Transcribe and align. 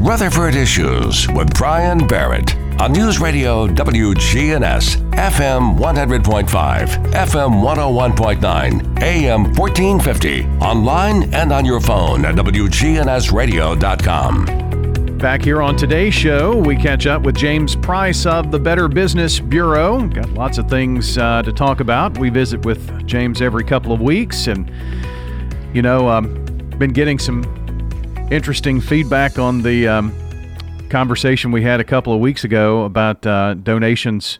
Rutherford 0.00 0.54
Issues 0.54 1.28
with 1.28 1.52
Brian 1.52 2.06
Barrett 2.06 2.56
on 2.80 2.94
News 2.94 3.20
Radio 3.20 3.68
WGNS, 3.68 4.96
FM 5.12 5.78
100.5, 5.78 7.12
FM 7.12 7.62
101.9, 7.62 9.02
AM 9.02 9.42
1450, 9.54 10.46
online 10.64 11.34
and 11.34 11.52
on 11.52 11.66
your 11.66 11.82
phone 11.82 12.24
at 12.24 12.34
WGNSradio.com. 12.34 15.18
Back 15.18 15.42
here 15.42 15.60
on 15.60 15.76
today's 15.76 16.14
show, 16.14 16.56
we 16.56 16.76
catch 16.76 17.06
up 17.06 17.20
with 17.20 17.36
James 17.36 17.76
Price 17.76 18.24
of 18.24 18.50
the 18.50 18.58
Better 18.58 18.88
Business 18.88 19.38
Bureau. 19.38 20.08
Got 20.08 20.30
lots 20.30 20.56
of 20.56 20.66
things 20.70 21.18
uh, 21.18 21.42
to 21.42 21.52
talk 21.52 21.80
about. 21.80 22.16
We 22.16 22.30
visit 22.30 22.64
with 22.64 23.06
James 23.06 23.42
every 23.42 23.64
couple 23.64 23.92
of 23.92 24.00
weeks, 24.00 24.46
and 24.46 24.72
you 25.74 25.82
know, 25.82 26.08
um, 26.08 26.42
been 26.78 26.94
getting 26.94 27.18
some 27.18 27.59
interesting 28.30 28.80
feedback 28.80 29.38
on 29.38 29.62
the 29.62 29.88
um, 29.88 30.14
conversation 30.88 31.50
we 31.50 31.62
had 31.62 31.80
a 31.80 31.84
couple 31.84 32.12
of 32.12 32.20
weeks 32.20 32.44
ago 32.44 32.84
about 32.84 33.26
uh, 33.26 33.54
donations 33.54 34.38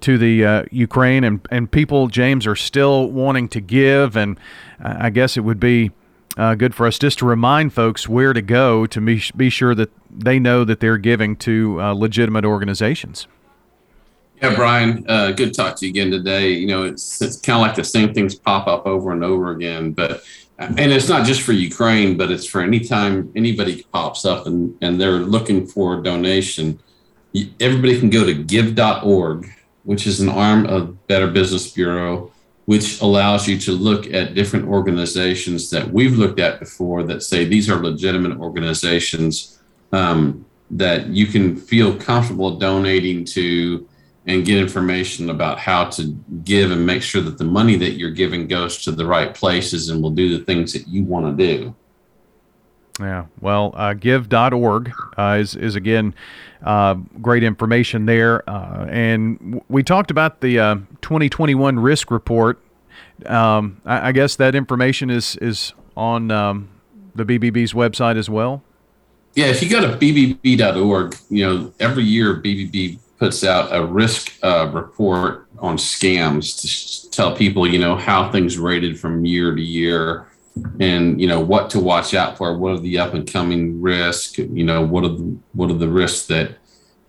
to 0.00 0.16
the 0.16 0.44
uh, 0.44 0.64
Ukraine, 0.70 1.24
and, 1.24 1.46
and 1.50 1.70
people, 1.70 2.08
James, 2.08 2.46
are 2.46 2.56
still 2.56 3.10
wanting 3.10 3.48
to 3.50 3.60
give. 3.60 4.16
And 4.16 4.38
I 4.80 5.10
guess 5.10 5.36
it 5.36 5.40
would 5.40 5.60
be 5.60 5.90
uh, 6.38 6.54
good 6.54 6.74
for 6.74 6.86
us 6.86 6.98
just 6.98 7.18
to 7.18 7.26
remind 7.26 7.74
folks 7.74 8.08
where 8.08 8.32
to 8.32 8.40
go 8.40 8.86
to 8.86 9.00
be, 9.00 9.22
be 9.36 9.50
sure 9.50 9.74
that 9.74 9.90
they 10.10 10.38
know 10.38 10.64
that 10.64 10.80
they're 10.80 10.96
giving 10.96 11.36
to 11.36 11.78
uh, 11.80 11.92
legitimate 11.92 12.46
organizations. 12.46 13.26
Yeah, 14.40 14.54
Brian, 14.54 15.04
uh, 15.06 15.32
good 15.32 15.48
to 15.48 15.52
talk 15.52 15.76
to 15.76 15.86
you 15.86 15.90
again 15.90 16.10
today. 16.10 16.52
You 16.52 16.66
know, 16.66 16.84
it's, 16.84 17.20
it's 17.20 17.38
kind 17.38 17.56
of 17.56 17.60
like 17.60 17.76
the 17.76 17.84
same 17.84 18.14
things 18.14 18.34
pop 18.34 18.66
up 18.66 18.86
over 18.86 19.12
and 19.12 19.22
over 19.22 19.50
again, 19.50 19.92
but 19.92 20.22
and 20.60 20.92
it's 20.92 21.08
not 21.08 21.26
just 21.26 21.40
for 21.40 21.52
Ukraine, 21.52 22.16
but 22.16 22.30
it's 22.30 22.46
for 22.46 22.60
anytime 22.60 23.32
anybody 23.34 23.82
pops 23.92 24.26
up 24.26 24.46
and, 24.46 24.76
and 24.82 25.00
they're 25.00 25.20
looking 25.20 25.66
for 25.66 25.98
a 25.98 26.02
donation. 26.02 26.78
Everybody 27.60 27.98
can 27.98 28.10
go 28.10 28.26
to 28.26 28.34
give.org, 28.34 29.50
which 29.84 30.06
is 30.06 30.20
an 30.20 30.28
arm 30.28 30.66
of 30.66 31.06
Better 31.06 31.28
Business 31.28 31.70
Bureau, 31.72 32.30
which 32.66 33.00
allows 33.00 33.48
you 33.48 33.58
to 33.58 33.72
look 33.72 34.12
at 34.12 34.34
different 34.34 34.68
organizations 34.68 35.70
that 35.70 35.90
we've 35.90 36.18
looked 36.18 36.38
at 36.38 36.60
before 36.60 37.04
that 37.04 37.22
say 37.22 37.44
these 37.44 37.70
are 37.70 37.82
legitimate 37.82 38.38
organizations 38.38 39.58
um, 39.92 40.44
that 40.70 41.06
you 41.06 41.26
can 41.26 41.56
feel 41.56 41.96
comfortable 41.96 42.58
donating 42.58 43.24
to 43.24 43.88
and 44.26 44.44
get 44.44 44.58
information 44.58 45.30
about 45.30 45.58
how 45.58 45.84
to 45.84 46.08
give 46.44 46.70
and 46.70 46.84
make 46.84 47.02
sure 47.02 47.22
that 47.22 47.38
the 47.38 47.44
money 47.44 47.76
that 47.76 47.92
you're 47.92 48.10
giving 48.10 48.46
goes 48.46 48.78
to 48.82 48.92
the 48.92 49.04
right 49.04 49.34
places 49.34 49.88
and 49.88 50.02
will 50.02 50.10
do 50.10 50.36
the 50.36 50.44
things 50.44 50.72
that 50.72 50.86
you 50.86 51.02
want 51.04 51.36
to 51.36 51.46
do. 51.46 51.74
Yeah, 53.00 53.26
well, 53.40 53.72
uh, 53.76 53.94
give.org 53.94 54.92
uh, 55.16 55.38
is, 55.40 55.56
is 55.56 55.74
again 55.74 56.14
uh, 56.62 56.94
great 57.22 57.42
information 57.42 58.04
there. 58.04 58.48
Uh, 58.48 58.86
and 58.90 59.38
w- 59.38 59.64
we 59.70 59.82
talked 59.82 60.10
about 60.10 60.42
the 60.42 60.58
uh, 60.58 60.74
2021 61.00 61.78
risk 61.78 62.10
report. 62.10 62.60
Um, 63.24 63.80
I, 63.86 64.08
I, 64.08 64.12
guess 64.12 64.36
that 64.36 64.54
information 64.54 65.08
is, 65.08 65.36
is 65.36 65.72
on 65.96 66.30
um, 66.30 66.68
the 67.14 67.24
BBB's 67.24 67.72
website 67.72 68.16
as 68.16 68.28
well. 68.28 68.62
Yeah, 69.34 69.46
if 69.46 69.62
you 69.62 69.70
go 69.70 69.80
to 69.80 69.96
bbb.org, 69.96 71.16
you 71.30 71.46
know, 71.46 71.72
every 71.80 72.02
year 72.02 72.34
BBB 72.34 72.98
puts 73.20 73.44
out 73.44 73.68
a 73.70 73.84
risk 73.84 74.32
uh, 74.42 74.68
report 74.72 75.46
on 75.58 75.76
scams 75.76 77.02
to 77.02 77.10
tell 77.10 77.36
people, 77.36 77.66
you 77.66 77.78
know, 77.78 77.94
how 77.94 78.32
things 78.32 78.56
rated 78.56 78.98
from 78.98 79.26
year 79.26 79.54
to 79.54 79.60
year 79.60 80.26
and, 80.80 81.20
you 81.20 81.26
know, 81.26 81.38
what 81.38 81.68
to 81.68 81.78
watch 81.78 82.14
out 82.14 82.38
for. 82.38 82.56
What 82.56 82.72
are 82.72 82.80
the 82.80 82.98
up 82.98 83.12
and 83.12 83.30
coming 83.30 83.80
risks? 83.80 84.38
You 84.38 84.64
know, 84.64 84.80
what 84.82 85.04
are 85.04 85.10
the, 85.10 85.36
what 85.52 85.70
are 85.70 85.74
the 85.74 85.88
risks 85.88 86.26
that 86.28 86.56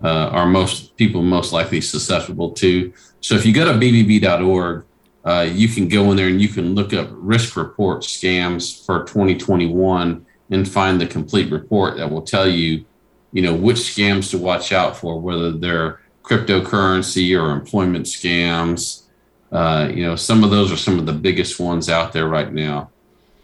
uh, 0.03 0.27
are 0.27 0.45
most 0.45 0.97
people 0.97 1.21
most 1.21 1.53
likely 1.53 1.79
susceptible 1.79 2.51
to? 2.51 2.91
So 3.21 3.35
if 3.35 3.45
you 3.45 3.53
go 3.53 3.63
to 3.63 3.79
bbb.org, 3.79 4.85
uh, 5.23 5.47
you 5.49 5.69
can 5.69 5.87
go 5.87 6.11
in 6.11 6.17
there 6.17 6.27
and 6.27 6.41
you 6.41 6.49
can 6.49 6.75
look 6.75 6.93
up 6.93 7.07
risk 7.11 7.55
report 7.55 8.01
scams 8.01 8.85
for 8.85 9.05
2021 9.05 10.25
and 10.49 10.69
find 10.69 10.99
the 10.99 11.07
complete 11.07 11.49
report 11.49 11.95
that 11.97 12.11
will 12.11 12.23
tell 12.23 12.49
you 12.49 12.83
you 13.31 13.41
know 13.41 13.53
which 13.53 13.77
scams 13.77 14.29
to 14.31 14.37
watch 14.37 14.71
out 14.71 14.95
for, 14.95 15.19
whether 15.19 15.51
they're 15.51 15.99
cryptocurrency 16.23 17.39
or 17.39 17.51
employment 17.51 18.05
scams. 18.05 19.03
Uh, 19.51 19.89
you 19.93 20.03
know, 20.03 20.15
some 20.15 20.43
of 20.43 20.49
those 20.49 20.71
are 20.71 20.77
some 20.77 20.97
of 20.97 21.05
the 21.05 21.13
biggest 21.13 21.59
ones 21.59 21.89
out 21.89 22.13
there 22.13 22.27
right 22.27 22.53
now, 22.53 22.89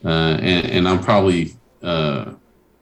uh, 0.06 0.38
and, 0.40 0.68
and, 0.68 0.88
I'm 0.88 1.02
probably 1.02 1.56
uh, 1.84 2.32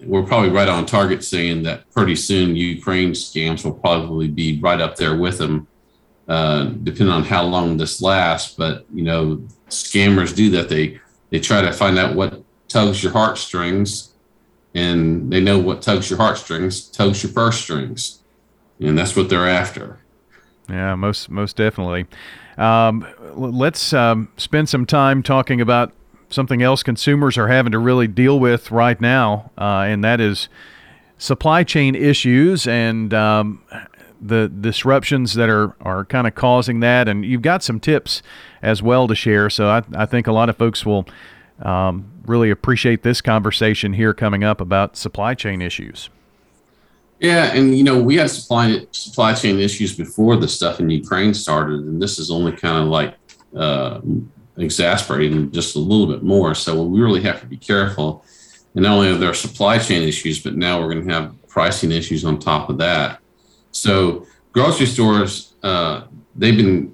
we're 0.02 0.24
probably 0.24 0.50
right 0.50 0.70
on 0.70 0.86
target 0.86 1.24
saying 1.24 1.64
that 1.64 1.90
pretty 1.92 2.16
soon 2.16 2.56
Ukraine 2.56 3.12
scams 3.14 3.66
will 3.66 3.74
probably 3.74 4.28
be 4.28 4.60
right 4.60 4.80
up 4.80 4.96
there 4.96 5.18
with 5.18 5.40
them, 5.40 5.68
uh, 6.28 6.66
depending 6.84 7.10
on 7.10 7.24
how 7.24 7.44
long 7.44 7.78
this 7.78 8.00
lasts. 8.00 8.54
But 8.54 8.86
you 8.94 9.04
know, 9.04 9.38
scammers 9.70 10.36
do 10.36 10.52
that. 10.52 10.70
They 10.70 11.00
they 11.32 11.40
try 11.40 11.62
to 11.62 11.74
find 11.74 11.98
out 11.98 12.16
what 12.16 12.44
tugs 12.68 13.02
your 13.02 13.14
heartstrings 13.14 14.14
and 14.76 15.32
they 15.32 15.40
know 15.40 15.58
what 15.58 15.82
tugs 15.82 16.10
your 16.10 16.20
heartstrings, 16.20 16.88
tugs 16.90 17.24
your 17.24 17.32
purse 17.32 17.58
strings, 17.58 18.22
and 18.80 18.98
that's 18.98 19.16
what 19.16 19.30
they're 19.30 19.48
after. 19.48 20.00
Yeah, 20.70 20.96
most 20.96 21.30
most 21.30 21.56
definitely. 21.56 22.06
Um, 22.58 23.06
let's 23.36 23.94
um, 23.94 24.30
spend 24.38 24.70
some 24.70 24.86
time 24.86 25.22
talking 25.22 25.62
about 25.62 25.92
something 26.30 26.62
else 26.62 26.84
consumers 26.84 27.38
are 27.38 27.48
having 27.48 27.72
to 27.72 27.80
really 27.80 28.08
deal 28.08 28.40
with 28.40 28.72
right 28.72 29.00
now, 29.00 29.52
uh, 29.58 29.86
and 29.88 30.04
that 30.04 30.20
is 30.20 30.50
supply 31.18 31.64
chain 31.64 31.96
issues 31.96 32.68
and 32.68 33.14
um, 33.14 33.62
the 34.22 34.50
disruptions 34.50 35.34
that 35.36 35.50
are, 35.50 35.76
are 35.82 36.06
kind 36.06 36.28
of 36.28 36.36
causing 36.36 36.80
that. 36.82 37.08
And 37.08 37.26
you've 37.26 37.42
got 37.42 37.64
some 37.64 37.80
tips 37.80 38.22
as 38.62 38.82
well 38.82 39.08
to 39.08 39.16
share. 39.16 39.50
So 39.50 39.68
I, 39.68 39.84
I 39.94 40.06
think 40.06 40.28
a 40.28 40.32
lot 40.32 40.50
of 40.50 40.58
folks 40.58 40.86
will 40.86 41.06
um, 41.62 42.12
really 42.26 42.50
appreciate 42.50 43.04
this 43.04 43.22
conversation 43.22 43.94
here 43.94 44.14
coming 44.14 44.44
up 44.44 44.60
about 44.60 44.98
supply 44.98 45.36
chain 45.36 45.62
issues. 45.62 46.10
Yeah, 47.20 47.54
and 47.54 47.78
you 47.78 47.84
know 47.84 48.02
we 48.02 48.16
had 48.18 48.30
supply 48.30 48.86
supply 48.92 49.34
chain 49.34 49.60
issues 49.60 49.96
before 49.96 50.36
the 50.36 50.48
stuff 50.48 50.80
in 50.80 50.90
Ukraine 50.90 51.34
started, 51.34 51.82
and 51.82 52.02
this 52.02 52.20
is 52.20 52.30
only 52.30 52.52
kind 52.52 52.84
of 52.84 52.90
like 52.90 53.16
uh, 53.56 54.02
exasperating 54.58 55.52
just 55.52 55.76
a 55.76 55.80
little 55.80 56.08
bit 56.08 56.24
more. 56.24 56.54
So 56.56 56.84
we 56.84 57.00
really 57.00 57.22
have 57.22 57.40
to 57.42 57.48
be 57.48 57.58
careful. 57.58 58.26
And 58.74 58.84
not 58.84 58.94
only 58.94 59.10
are 59.10 59.18
there 59.18 59.34
supply 59.34 59.78
chain 59.78 60.06
issues, 60.06 60.42
but 60.42 60.58
now 60.58 60.80
we're 60.80 60.94
going 60.94 61.08
to 61.08 61.14
have 61.14 61.34
pricing 61.48 61.92
issues 61.92 62.26
on 62.26 62.38
top 62.38 62.70
of 62.70 62.78
that. 62.80 63.20
So 63.72 64.28
grocery 64.52 64.86
stores, 64.86 65.54
uh, 65.64 66.04
they've 66.36 66.58
been 66.58 66.94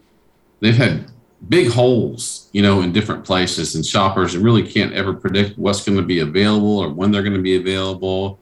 they've 0.59 0.75
had 0.75 1.11
big 1.49 1.69
holes, 1.69 2.49
you 2.53 2.61
know, 2.61 2.81
in 2.81 2.91
different 2.91 3.25
places, 3.25 3.73
and 3.73 3.83
shoppers 3.83 4.37
really 4.37 4.61
can't 4.61 4.93
ever 4.93 5.13
predict 5.13 5.57
what's 5.57 5.83
going 5.83 5.97
to 5.97 6.03
be 6.03 6.19
available 6.19 6.77
or 6.77 6.89
when 6.89 7.11
they're 7.11 7.23
going 7.23 7.33
to 7.33 7.41
be 7.41 7.55
available. 7.55 8.39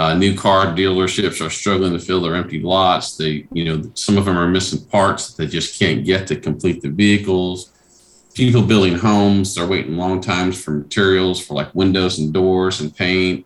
Uh, 0.00 0.14
new 0.14 0.34
car 0.34 0.68
dealerships 0.68 1.46
are 1.46 1.50
struggling 1.50 1.92
to 1.92 1.98
fill 1.98 2.22
their 2.22 2.34
empty 2.34 2.58
lots. 2.58 3.18
They, 3.18 3.46
you 3.52 3.66
know, 3.66 3.90
some 3.92 4.16
of 4.16 4.24
them 4.24 4.38
are 4.38 4.48
missing 4.48 4.82
parts 4.86 5.26
that 5.26 5.42
they 5.42 5.46
just 5.46 5.78
can't 5.78 6.06
get 6.06 6.26
to 6.28 6.36
complete 6.36 6.80
the 6.80 6.88
vehicles. 6.88 7.70
People 8.32 8.62
building 8.62 8.94
homes 8.94 9.58
are 9.58 9.66
waiting 9.66 9.98
long 9.98 10.22
times 10.22 10.58
for 10.58 10.70
materials 10.70 11.46
for 11.46 11.52
like 11.52 11.74
windows 11.74 12.18
and 12.18 12.32
doors 12.32 12.80
and 12.80 12.96
paint. 12.96 13.44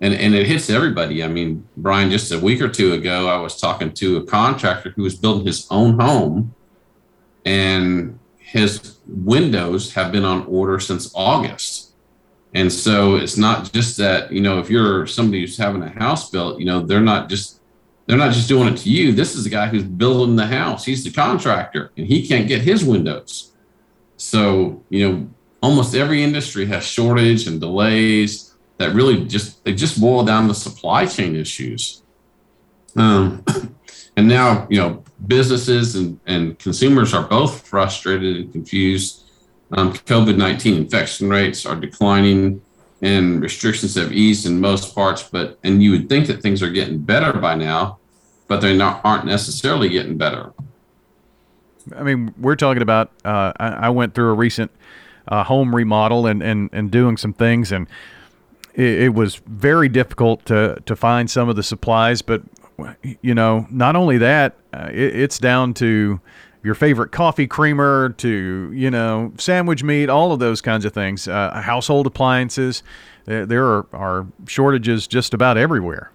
And, 0.00 0.14
and 0.14 0.32
it 0.32 0.46
hits 0.46 0.70
everybody. 0.70 1.24
I 1.24 1.26
mean, 1.26 1.66
Brian, 1.76 2.08
just 2.08 2.30
a 2.30 2.38
week 2.38 2.60
or 2.60 2.68
two 2.68 2.92
ago, 2.92 3.28
I 3.28 3.40
was 3.40 3.60
talking 3.60 3.92
to 3.94 4.18
a 4.18 4.26
contractor 4.26 4.90
who 4.90 5.02
was 5.02 5.16
building 5.16 5.44
his 5.44 5.66
own 5.72 5.98
home 5.98 6.54
and 7.44 8.16
his 8.38 8.98
windows 9.08 9.94
have 9.94 10.12
been 10.12 10.24
on 10.24 10.46
order 10.46 10.78
since 10.78 11.10
August. 11.16 11.85
And 12.54 12.72
so 12.72 13.16
it's 13.16 13.36
not 13.36 13.72
just 13.72 13.96
that, 13.98 14.32
you 14.32 14.40
know, 14.40 14.58
if 14.58 14.70
you're 14.70 15.06
somebody 15.06 15.40
who's 15.40 15.58
having 15.58 15.82
a 15.82 15.90
house 15.90 16.30
built, 16.30 16.58
you 16.58 16.64
know, 16.64 16.80
they're 16.80 17.00
not 17.00 17.28
just 17.28 17.60
they're 18.06 18.16
not 18.16 18.32
just 18.32 18.48
doing 18.48 18.72
it 18.72 18.76
to 18.78 18.90
you. 18.90 19.12
This 19.12 19.34
is 19.34 19.44
the 19.44 19.50
guy 19.50 19.66
who's 19.66 19.82
building 19.82 20.36
the 20.36 20.46
house. 20.46 20.84
He's 20.84 21.02
the 21.04 21.10
contractor 21.10 21.90
and 21.96 22.06
he 22.06 22.26
can't 22.26 22.46
get 22.46 22.62
his 22.62 22.84
windows. 22.84 23.52
So, 24.16 24.82
you 24.88 25.08
know, 25.08 25.28
almost 25.60 25.94
every 25.94 26.22
industry 26.22 26.66
has 26.66 26.84
shortage 26.84 27.46
and 27.46 27.60
delays 27.60 28.54
that 28.78 28.94
really 28.94 29.24
just 29.24 29.64
they 29.64 29.74
just 29.74 30.00
boil 30.00 30.24
down 30.24 30.48
to 30.48 30.54
supply 30.54 31.06
chain 31.06 31.34
issues. 31.34 32.02
Um, 32.96 33.44
and 34.16 34.28
now, 34.28 34.66
you 34.70 34.78
know, 34.78 35.04
businesses 35.26 35.96
and, 35.96 36.20
and 36.26 36.58
consumers 36.58 37.14
are 37.14 37.26
both 37.26 37.66
frustrated 37.66 38.36
and 38.36 38.52
confused. 38.52 39.24
Um, 39.72 39.92
COVID 39.92 40.36
19 40.36 40.76
infection 40.76 41.28
rates 41.28 41.66
are 41.66 41.76
declining 41.76 42.62
and 43.02 43.42
restrictions 43.42 43.94
have 43.96 44.12
eased 44.12 44.46
in 44.46 44.60
most 44.60 44.94
parts, 44.94 45.22
but 45.22 45.58
and 45.62 45.82
you 45.82 45.90
would 45.92 46.08
think 46.08 46.26
that 46.28 46.40
things 46.40 46.62
are 46.62 46.70
getting 46.70 46.98
better 46.98 47.32
by 47.34 47.54
now, 47.54 47.98
but 48.48 48.60
they 48.60 48.76
not, 48.76 49.00
aren't 49.04 49.26
necessarily 49.26 49.88
getting 49.88 50.16
better. 50.16 50.52
I 51.94 52.02
mean, 52.02 52.34
we're 52.38 52.56
talking 52.56 52.82
about. 52.82 53.10
Uh, 53.24 53.52
I, 53.58 53.68
I, 53.68 53.90
went 53.90 54.14
through 54.14 54.30
a 54.30 54.34
recent 54.34 54.70
uh, 55.28 55.44
home 55.44 55.74
remodel 55.74 56.26
and, 56.26 56.42
and 56.42 56.70
and 56.72 56.90
doing 56.90 57.16
some 57.16 57.32
things, 57.32 57.70
and 57.70 57.86
it, 58.74 59.02
it 59.02 59.14
was 59.14 59.36
very 59.46 59.88
difficult 59.88 60.44
to 60.46 60.82
to 60.86 60.96
find 60.96 61.30
some 61.30 61.48
of 61.48 61.56
the 61.56 61.62
supplies. 61.62 62.22
But 62.22 62.42
you 63.20 63.34
know, 63.34 63.66
not 63.70 63.94
only 63.94 64.18
that, 64.18 64.56
uh, 64.72 64.88
it, 64.90 65.16
it's 65.16 65.38
down 65.38 65.74
to 65.74 66.20
your 66.66 66.74
favorite 66.74 67.12
coffee 67.12 67.46
creamer 67.46 68.10
to 68.18 68.72
you 68.74 68.90
know 68.90 69.32
sandwich 69.38 69.84
meat, 69.84 70.10
all 70.10 70.32
of 70.32 70.40
those 70.40 70.60
kinds 70.60 70.84
of 70.84 70.92
things, 70.92 71.28
uh, 71.28 71.62
household 71.62 72.06
appliances. 72.06 72.82
There, 73.24 73.64
are, 73.64 73.86
are 73.92 74.26
shortages 74.46 75.08
just 75.08 75.34
about 75.34 75.56
everywhere. 75.56 76.12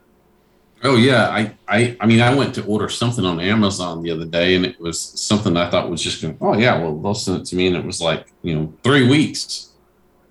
Oh 0.83 0.95
yeah, 0.95 1.29
I, 1.29 1.55
I 1.67 1.97
I 1.99 2.05
mean 2.05 2.21
I 2.21 2.33
went 2.33 2.55
to 2.55 2.65
order 2.65 2.89
something 2.89 3.25
on 3.25 3.39
Amazon 3.39 4.03
the 4.03 4.11
other 4.11 4.25
day 4.25 4.55
and 4.55 4.65
it 4.65 4.79
was 4.79 4.99
something 4.99 5.55
I 5.55 5.69
thought 5.69 5.89
was 5.89 6.01
just 6.01 6.21
going, 6.21 6.37
oh 6.41 6.57
yeah, 6.57 6.77
well 6.77 6.97
they'll 6.97 7.13
send 7.13 7.41
it 7.41 7.45
to 7.47 7.55
me 7.55 7.67
and 7.67 7.75
it 7.75 7.85
was 7.85 8.01
like, 8.01 8.27
you 8.41 8.55
know, 8.55 8.73
three 8.83 9.07
weeks 9.07 9.69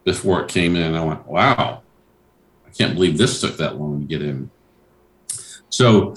before 0.04 0.42
it 0.42 0.48
came 0.48 0.76
in. 0.76 0.94
I 0.94 1.04
went, 1.04 1.26
wow, 1.26 1.82
I 2.66 2.70
can't 2.70 2.94
believe 2.94 3.16
this 3.16 3.40
took 3.40 3.56
that 3.58 3.76
long 3.76 4.00
to 4.00 4.06
get 4.06 4.22
in. 4.22 4.50
So 5.70 6.16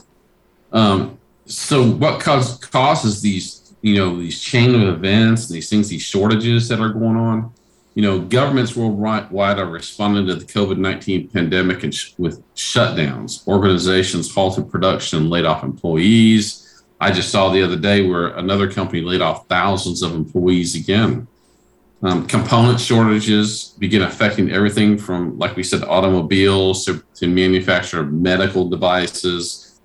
um 0.72 1.20
so 1.46 1.84
what 1.84 2.22
cause, 2.22 2.58
causes 2.58 3.22
these, 3.22 3.62
you 3.84 3.96
know, 3.96 4.18
these 4.18 4.42
chain 4.42 4.74
of 4.74 4.82
events, 4.82 5.48
these 5.48 5.70
things, 5.70 5.90
these 5.90 6.02
shortages 6.02 6.68
that 6.70 6.80
are 6.80 6.90
going 6.90 7.18
on? 7.18 7.54
you 7.96 8.02
know, 8.02 8.20
governments 8.20 8.76
worldwide 8.76 9.60
are 9.60 9.68
responding 9.68 10.26
to 10.28 10.36
the 10.36 10.46
COVID 10.46 10.78
19 10.78 11.30
pandemic 11.30 11.84
and 11.84 11.94
sh- 11.94 12.14
with 12.18 12.44
shutdowns. 12.56 13.48
Organizations 13.48 14.34
halted 14.34 14.70
production, 14.70 15.30
laid 15.30 15.46
off 15.46 15.64
employees. 15.64 16.84
I 17.00 17.12
just 17.12 17.30
saw 17.30 17.50
the 17.50 17.62
other 17.62 17.76
day 17.76 18.08
where 18.08 18.28
another 18.28 18.72
company 18.72 19.02
laid 19.02 19.22
off 19.22 19.48
thousands 19.48 20.02
of 20.02 20.16
employees 20.16 20.76
again. 20.76 21.28
Um, 22.02 22.26
component 22.26 22.80
shortages 22.80 23.76
begin 23.78 24.02
affecting 24.02 24.52
everything 24.52 24.98
from, 24.98 25.38
like 25.38 25.56
we 25.56 25.64
said, 25.64 25.84
automobiles 25.84 26.86
to, 26.86 27.04
to 27.16 27.28
manufacture 27.28 28.04
medical 28.04 28.68
devices. 28.68 29.80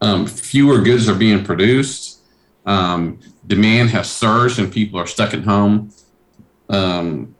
Um, 0.00 0.26
fewer 0.26 0.82
goods 0.82 1.08
are 1.08 1.14
being 1.14 1.44
produced. 1.44 2.19
Um, 2.66 3.18
demand 3.46 3.90
has 3.90 4.10
surged 4.10 4.58
and 4.58 4.72
people 4.72 4.98
are 5.00 5.06
stuck 5.06 5.34
at 5.34 5.42
home 5.42 5.92
um, 6.68 7.34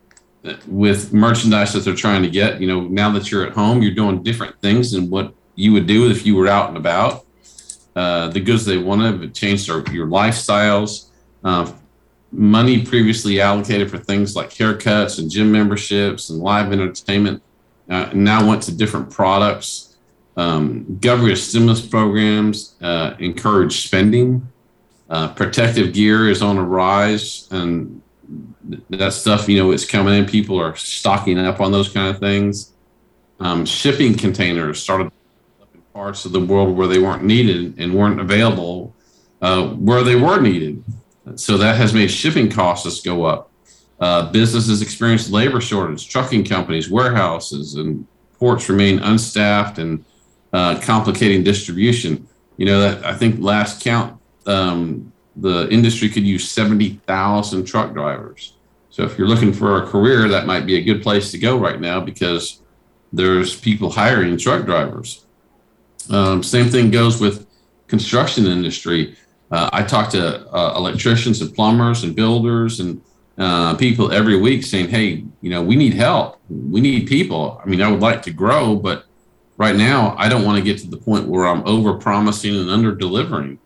with 0.66 1.12
merchandise 1.12 1.72
that 1.72 1.80
they're 1.80 1.94
trying 1.94 2.22
to 2.22 2.30
get. 2.30 2.60
You 2.60 2.66
know, 2.66 2.80
now 2.82 3.10
that 3.12 3.30
you're 3.30 3.46
at 3.46 3.52
home, 3.52 3.82
you're 3.82 3.94
doing 3.94 4.22
different 4.22 4.60
things 4.60 4.92
than 4.92 5.10
what 5.10 5.34
you 5.54 5.72
would 5.72 5.86
do 5.86 6.10
if 6.10 6.24
you 6.24 6.36
were 6.36 6.48
out 6.48 6.68
and 6.68 6.76
about. 6.76 7.26
Uh, 7.94 8.28
the 8.28 8.40
goods 8.40 8.64
they 8.64 8.78
wanted 8.78 9.20
have 9.20 9.32
changed 9.32 9.68
our, 9.70 9.84
your 9.92 10.06
lifestyles. 10.06 11.10
Uh, 11.44 11.70
money 12.32 12.84
previously 12.84 13.40
allocated 13.40 13.90
for 13.90 13.98
things 13.98 14.36
like 14.36 14.50
haircuts 14.50 15.18
and 15.18 15.30
gym 15.30 15.50
memberships 15.50 16.30
and 16.30 16.38
live 16.38 16.72
entertainment 16.72 17.42
uh, 17.88 18.08
now 18.14 18.46
went 18.46 18.62
to 18.62 18.72
different 18.72 19.10
products. 19.10 19.96
Um, 20.36 20.98
government 21.00 21.38
stimulus 21.38 21.84
programs 21.84 22.76
uh, 22.80 23.14
encourage 23.18 23.84
spending. 23.84 24.48
Uh, 25.10 25.26
protective 25.34 25.92
gear 25.92 26.30
is 26.30 26.40
on 26.40 26.56
a 26.56 26.62
rise, 26.62 27.48
and 27.50 28.00
that 28.90 29.12
stuff, 29.12 29.48
you 29.48 29.58
know, 29.58 29.72
it's 29.72 29.84
coming 29.84 30.14
in. 30.14 30.24
People 30.24 30.60
are 30.60 30.76
stocking 30.76 31.36
up 31.36 31.60
on 31.60 31.72
those 31.72 31.88
kind 31.88 32.14
of 32.14 32.20
things. 32.20 32.72
Um, 33.40 33.66
shipping 33.66 34.14
containers 34.14 34.80
started 34.80 35.08
up 35.60 35.68
in 35.74 35.80
parts 35.92 36.24
of 36.24 36.32
the 36.32 36.40
world 36.40 36.76
where 36.76 36.86
they 36.86 37.00
weren't 37.00 37.24
needed 37.24 37.74
and 37.78 37.92
weren't 37.92 38.20
available 38.20 38.94
uh, 39.42 39.68
where 39.70 40.04
they 40.04 40.14
were 40.14 40.40
needed. 40.40 40.84
So 41.34 41.56
that 41.58 41.76
has 41.76 41.92
made 41.92 42.10
shipping 42.10 42.48
costs 42.48 43.00
go 43.00 43.24
up. 43.24 43.50
Uh, 43.98 44.30
businesses 44.30 44.80
experience 44.80 45.28
labor 45.28 45.60
shortage. 45.60 46.08
Trucking 46.08 46.44
companies, 46.44 46.88
warehouses, 46.88 47.74
and 47.74 48.06
ports 48.38 48.68
remain 48.68 49.00
unstaffed 49.00 49.78
and 49.78 50.04
uh, 50.52 50.78
complicating 50.80 51.42
distribution. 51.42 52.28
You 52.56 52.66
know 52.66 52.80
that 52.80 53.04
I 53.04 53.14
think 53.14 53.40
last 53.40 53.82
count 53.82 54.19
um, 54.46 55.12
the 55.36 55.68
industry 55.70 56.08
could 56.08 56.24
use 56.24 56.50
70,000 56.50 57.64
truck 57.64 57.92
drivers. 57.92 58.54
So 58.90 59.04
if 59.04 59.16
you're 59.16 59.28
looking 59.28 59.52
for 59.52 59.82
a 59.82 59.86
career, 59.86 60.28
that 60.28 60.46
might 60.46 60.66
be 60.66 60.76
a 60.76 60.82
good 60.82 61.02
place 61.02 61.30
to 61.30 61.38
go 61.38 61.56
right 61.58 61.80
now 61.80 62.00
because 62.00 62.60
there's 63.12 63.58
people 63.58 63.90
hiring 63.90 64.36
truck 64.36 64.64
drivers. 64.64 65.24
Um, 66.10 66.42
same 66.42 66.68
thing 66.68 66.90
goes 66.90 67.20
with 67.20 67.46
construction 67.86 68.46
industry. 68.46 69.16
Uh, 69.50 69.70
I 69.72 69.82
talk 69.82 70.10
to 70.10 70.46
uh, 70.54 70.74
electricians 70.76 71.40
and 71.40 71.54
plumbers 71.54 72.04
and 72.04 72.14
builders 72.14 72.80
and 72.80 73.00
uh, 73.38 73.74
people 73.76 74.12
every 74.12 74.36
week 74.36 74.64
saying, 74.64 74.88
"Hey, 74.90 75.24
you 75.40 75.50
know, 75.50 75.62
we 75.62 75.76
need 75.76 75.94
help. 75.94 76.40
We 76.48 76.80
need 76.80 77.06
people. 77.06 77.60
I 77.64 77.68
mean, 77.68 77.80
I 77.80 77.90
would 77.90 78.00
like 78.00 78.22
to 78.22 78.32
grow, 78.32 78.76
but 78.76 79.06
right 79.56 79.74
now, 79.74 80.14
I 80.18 80.28
don't 80.28 80.44
want 80.44 80.58
to 80.58 80.64
get 80.64 80.78
to 80.78 80.88
the 80.88 80.98
point 80.98 81.26
where 81.26 81.46
I'm 81.46 81.66
over 81.66 81.94
promising 81.94 82.54
and 82.56 82.68
under 82.68 82.94
delivering." 82.94 83.58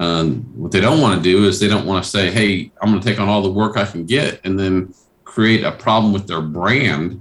Um, 0.00 0.44
what 0.56 0.72
they 0.72 0.80
don't 0.80 1.02
want 1.02 1.22
to 1.22 1.22
do 1.22 1.44
is 1.44 1.60
they 1.60 1.68
don't 1.68 1.86
want 1.86 2.02
to 2.02 2.10
say, 2.10 2.30
"Hey, 2.30 2.72
I'm 2.80 2.88
going 2.90 3.02
to 3.02 3.06
take 3.06 3.20
on 3.20 3.28
all 3.28 3.42
the 3.42 3.52
work 3.52 3.76
I 3.76 3.84
can 3.84 4.06
get," 4.06 4.40
and 4.44 4.58
then 4.58 4.94
create 5.24 5.62
a 5.62 5.72
problem 5.72 6.12
with 6.12 6.26
their 6.26 6.40
brand. 6.40 7.20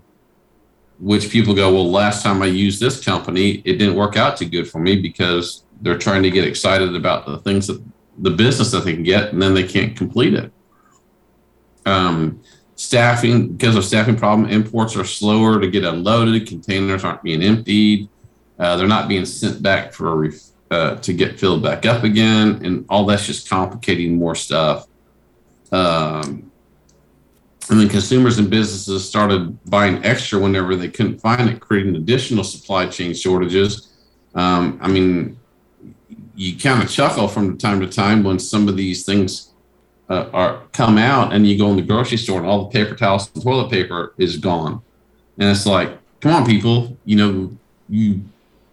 Which 0.98 1.30
people 1.30 1.54
go, 1.54 1.74
"Well, 1.74 1.92
last 1.92 2.24
time 2.24 2.42
I 2.42 2.46
used 2.46 2.80
this 2.80 3.04
company, 3.04 3.62
it 3.66 3.78
didn't 3.78 3.96
work 3.96 4.16
out 4.16 4.38
too 4.38 4.46
good 4.46 4.68
for 4.68 4.80
me 4.80 4.96
because 4.96 5.64
they're 5.82 5.98
trying 5.98 6.24
to 6.24 6.32
get 6.32 6.46
excited 6.46 6.96
about 6.96 7.26
the 7.26 7.40
things 7.40 7.68
that 7.68 7.84
the 8.18 8.32
business 8.32 8.72
that 8.72 8.86
they 8.86 8.94
can 8.94 9.04
get, 9.04 9.34
and 9.34 9.42
then 9.42 9.54
they 9.54 9.68
can't 9.68 9.98
complete 9.98 10.34
it." 10.34 10.52
Um, 11.86 12.40
staffing 12.76 13.50
because 13.50 13.76
of 13.76 13.84
staffing 13.84 14.16
problem, 14.16 14.50
imports 14.50 14.96
are 14.96 15.04
slower 15.04 15.60
to 15.60 15.70
get 15.70 15.84
unloaded. 15.84 16.48
Containers 16.48 17.04
aren't 17.04 17.24
being 17.24 17.44
emptied. 17.44 18.08
Uh, 18.58 18.78
they're 18.78 18.88
not 18.88 19.10
being 19.10 19.26
sent 19.26 19.62
back 19.62 19.92
for 19.92 20.08
a 20.14 20.16
ref- 20.16 20.52
uh, 20.72 20.96
to 20.98 21.14
get 21.14 21.40
filled 21.40 21.64
back 21.64 21.86
up 21.86 22.04
again, 22.04 22.62
and 22.64 22.86
all 22.90 23.06
that's 23.06 23.26
just 23.26 23.50
complicating 23.50 24.18
more 24.18 24.36
stuff. 24.36 24.88
Um, 25.72 26.52
and 27.70 27.80
then 27.80 27.90
consumers 27.90 28.40
and 28.40 28.50
businesses 28.50 29.08
started 29.08 29.58
buying 29.70 30.04
extra 30.04 30.40
whenever 30.40 30.76
they 30.76 30.90
couldn't 30.90 31.20
find 31.20 31.50
it, 31.50 31.60
creating 31.60 31.96
additional 31.96 32.44
supply 32.44 32.88
chain 32.88 33.14
shortages. 33.14 33.94
Um, 34.34 34.80
I 34.82 34.88
mean, 34.88 35.40
you 36.36 36.58
kind 36.58 36.82
of 36.82 36.90
chuckle 36.90 37.28
from 37.28 37.58
time 37.58 37.80
to 37.82 37.88
time 37.88 38.24
when 38.24 38.40
some 38.40 38.68
of 38.68 38.76
these 38.76 39.06
things 39.06 39.52
uh, 40.10 40.30
are 40.34 40.64
come 40.72 40.98
out, 40.98 41.34
and 41.34 41.46
you 41.46 41.58
go 41.58 41.70
in 41.70 41.76
the 41.76 41.84
grocery 41.84 42.18
store 42.18 42.40
and 42.40 42.48
all 42.48 42.66
the 42.66 42.70
paper 42.72 42.96
towels 42.96 43.30
and 43.34 43.44
toilet 43.44 43.70
paper 43.70 44.14
is 44.18 44.38
gone, 44.38 44.82
and 45.38 45.50
it's 45.50 45.66
like, 45.66 45.92
come 46.22 46.34
on, 46.34 46.46
people, 46.46 46.98
you 47.06 47.16
know, 47.16 47.56
you 47.88 48.22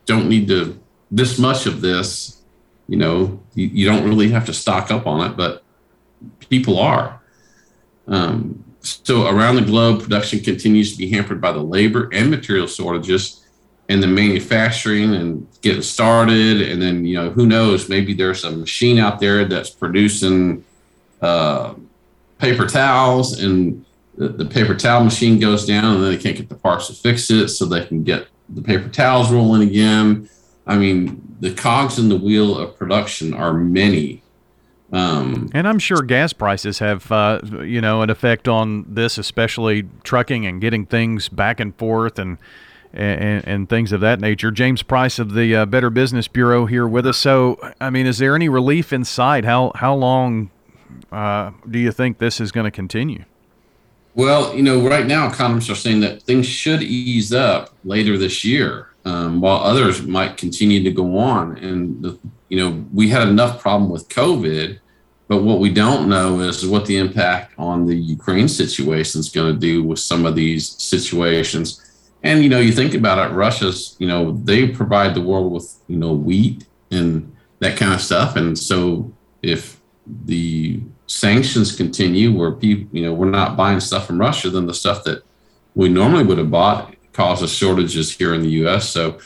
don't 0.06 0.28
need 0.28 0.48
to 0.48 0.78
this 1.10 1.38
much 1.38 1.66
of 1.66 1.80
this, 1.80 2.42
you 2.88 2.96
know, 2.96 3.40
you, 3.54 3.66
you 3.66 3.86
don't 3.86 4.04
really 4.08 4.30
have 4.30 4.46
to 4.46 4.52
stock 4.52 4.90
up 4.90 5.06
on 5.06 5.30
it, 5.30 5.36
but 5.36 5.62
people 6.48 6.78
are. 6.78 7.20
Um, 8.08 8.64
so 8.80 9.26
around 9.26 9.56
the 9.56 9.62
globe, 9.62 10.02
production 10.02 10.40
continues 10.40 10.92
to 10.92 10.98
be 10.98 11.10
hampered 11.10 11.40
by 11.40 11.52
the 11.52 11.62
labor 11.62 12.08
and 12.12 12.30
material 12.30 12.66
shortages 12.66 13.44
and 13.88 14.02
the 14.02 14.06
manufacturing 14.06 15.14
and 15.14 15.46
getting 15.60 15.82
started. 15.82 16.62
And 16.62 16.80
then, 16.80 17.04
you 17.04 17.16
know, 17.16 17.30
who 17.30 17.46
knows, 17.46 17.88
maybe 17.88 18.14
there's 18.14 18.44
a 18.44 18.50
machine 18.50 18.98
out 18.98 19.20
there 19.20 19.44
that's 19.44 19.70
producing 19.70 20.64
uh, 21.20 21.74
paper 22.38 22.66
towels 22.66 23.40
and 23.42 23.84
the, 24.16 24.28
the 24.28 24.44
paper 24.44 24.74
towel 24.74 25.04
machine 25.04 25.38
goes 25.38 25.66
down 25.66 25.96
and 25.96 26.04
then 26.04 26.10
they 26.10 26.18
can't 26.18 26.36
get 26.36 26.48
the 26.48 26.54
parts 26.54 26.86
to 26.88 26.94
fix 26.94 27.30
it 27.30 27.48
so 27.48 27.64
they 27.64 27.84
can 27.84 28.02
get 28.02 28.28
the 28.48 28.62
paper 28.62 28.88
towels 28.88 29.30
rolling 29.30 29.68
again. 29.68 30.28
I 30.66 30.76
mean, 30.76 31.36
the 31.40 31.52
cogs 31.52 31.98
in 31.98 32.08
the 32.08 32.16
wheel 32.16 32.56
of 32.56 32.76
production 32.76 33.32
are 33.32 33.54
many. 33.54 34.22
Um, 34.92 35.50
and 35.52 35.66
I'm 35.66 35.78
sure 35.78 36.02
gas 36.02 36.32
prices 36.32 36.78
have, 36.78 37.10
uh, 37.10 37.40
you 37.62 37.80
know, 37.80 38.02
an 38.02 38.10
effect 38.10 38.48
on 38.48 38.84
this, 38.88 39.18
especially 39.18 39.88
trucking 40.04 40.46
and 40.46 40.60
getting 40.60 40.86
things 40.86 41.28
back 41.28 41.60
and 41.60 41.74
forth 41.76 42.18
and 42.18 42.38
and, 42.92 43.46
and 43.46 43.68
things 43.68 43.92
of 43.92 44.00
that 44.00 44.20
nature. 44.20 44.50
James 44.50 44.82
Price 44.82 45.18
of 45.18 45.34
the 45.34 45.54
uh, 45.54 45.66
Better 45.66 45.90
Business 45.90 46.28
Bureau 46.28 46.64
here 46.64 46.86
with 46.86 47.06
us. 47.06 47.18
So, 47.18 47.58
I 47.78 47.90
mean, 47.90 48.06
is 48.06 48.18
there 48.18 48.34
any 48.34 48.48
relief 48.48 48.92
in 48.92 49.04
sight? 49.04 49.44
How 49.44 49.72
how 49.74 49.94
long 49.94 50.50
uh, 51.12 51.50
do 51.68 51.78
you 51.78 51.92
think 51.92 52.18
this 52.18 52.40
is 52.40 52.52
going 52.52 52.64
to 52.64 52.70
continue? 52.70 53.24
Well, 54.14 54.54
you 54.56 54.62
know, 54.62 54.80
right 54.88 55.06
now 55.06 55.28
economists 55.28 55.68
are 55.68 55.74
saying 55.74 56.00
that 56.00 56.22
things 56.22 56.46
should 56.46 56.82
ease 56.82 57.34
up 57.34 57.74
later 57.84 58.16
this 58.16 58.44
year 58.44 58.88
um, 59.06 59.40
while 59.40 59.58
others 59.58 60.02
might 60.02 60.36
continue 60.36 60.82
to 60.82 60.90
go 60.90 61.16
on. 61.16 61.56
And 61.58 62.02
the, 62.02 62.18
you 62.48 62.58
know, 62.58 62.84
we 62.92 63.08
had 63.08 63.28
enough 63.28 63.60
problem 63.60 63.88
with 63.88 64.08
COVID, 64.08 64.80
but 65.28 65.42
what 65.44 65.60
we 65.60 65.70
don't 65.72 66.08
know 66.08 66.40
is 66.40 66.66
what 66.66 66.86
the 66.86 66.98
impact 66.98 67.54
on 67.56 67.86
the 67.86 67.94
Ukraine 67.94 68.48
situation 68.48 69.20
is 69.20 69.28
going 69.28 69.54
to 69.54 69.58
do 69.58 69.84
with 69.84 70.00
some 70.00 70.26
of 70.26 70.34
these 70.34 70.70
situations. 70.82 71.82
And 72.24 72.42
you 72.42 72.48
know, 72.48 72.58
you 72.58 72.72
think 72.72 72.94
about 72.94 73.30
it, 73.30 73.34
Russia's, 73.34 73.94
you 74.00 74.08
know, 74.08 74.32
they 74.32 74.66
provide 74.66 75.14
the 75.14 75.20
world 75.20 75.52
with 75.52 75.76
you 75.86 75.96
know 75.96 76.12
wheat 76.12 76.66
and 76.90 77.32
that 77.60 77.78
kind 77.78 77.94
of 77.94 78.00
stuff, 78.00 78.36
and 78.36 78.58
so 78.58 79.12
if 79.42 79.80
the 80.24 80.80
sanctions 81.06 81.74
continue 81.74 82.36
where 82.36 82.52
people, 82.52 82.88
you 82.96 83.04
know, 83.04 83.12
we're 83.12 83.30
not 83.30 83.56
buying 83.56 83.78
stuff 83.78 84.06
from 84.06 84.20
Russia, 84.20 84.50
then 84.50 84.66
the 84.66 84.74
stuff 84.74 85.04
that 85.04 85.22
we 85.74 85.88
normally 85.88 86.24
would 86.24 86.38
have 86.38 86.50
bought 86.50 86.95
causes 87.16 87.50
shortages 87.50 88.14
here 88.14 88.34
in 88.34 88.42
the 88.42 88.50
U.S. 88.62 88.90
So 88.90 89.18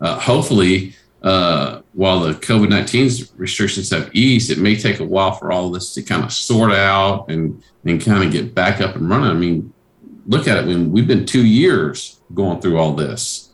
uh, 0.00 0.18
hopefully, 0.18 0.96
uh, 1.22 1.82
while 1.92 2.20
the 2.20 2.32
COVID 2.32 2.70
19 2.70 3.10
restrictions 3.36 3.90
have 3.90 4.14
eased, 4.14 4.50
it 4.50 4.58
may 4.58 4.76
take 4.76 5.00
a 5.00 5.04
while 5.04 5.32
for 5.32 5.52
all 5.52 5.70
this 5.70 5.94
to 5.94 6.02
kind 6.02 6.24
of 6.24 6.32
sort 6.32 6.72
out 6.72 7.28
and, 7.28 7.62
and 7.84 8.02
kind 8.02 8.24
of 8.24 8.32
get 8.32 8.54
back 8.54 8.80
up 8.80 8.96
and 8.96 9.08
running. 9.08 9.30
I 9.30 9.34
mean, 9.34 9.72
look 10.26 10.48
at 10.48 10.56
it 10.56 10.66
when 10.66 10.90
we've 10.90 11.06
been 11.06 11.26
two 11.26 11.46
years 11.46 12.20
going 12.34 12.60
through 12.60 12.78
all 12.78 12.94
this. 12.94 13.52